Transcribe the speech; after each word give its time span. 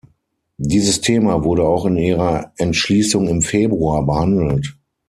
Dieses 0.57 0.99
Thema 1.01 1.43
wurde 1.43 1.61
auch 1.67 1.85
in 1.85 1.95
Ihrer 1.95 2.53
Entschließung 2.57 3.27
im 3.27 3.43
Februar 3.43 4.03
behandelt. 4.03 4.75